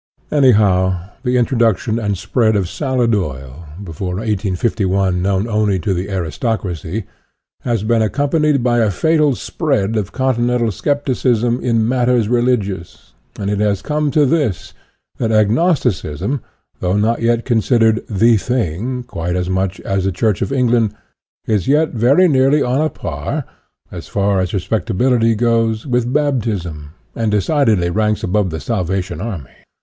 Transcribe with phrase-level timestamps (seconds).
[0.31, 6.09] Anyhow, the introduc tion and spread of salad oil (before 1851 known only to the
[6.09, 7.03] aristocracy)
[7.61, 13.51] has been accompanied by a fatal spread of continental scepticism in mat ters religious, and
[13.51, 14.73] it has come to this,
[15.19, 16.41] that ag nosticism,
[16.79, 20.95] though not yet considered" the thing" quite as much as the Church of England,
[21.45, 23.43] is yet very nearly on a par,
[23.91, 29.51] as far as respectability goes, with Baptism, and decidedly ranks above the Salvation Army.